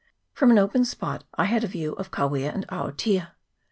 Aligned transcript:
From 0.33 0.49
an 0.49 0.57
open 0.57 0.83
spot 0.83 1.25
I 1.35 1.45
had 1.45 1.63
a 1.63 1.67
view 1.67 1.93
of 1.93 2.09
Kawia 2.09 2.51
and 2.51 2.65
Aotea. 2.69 3.33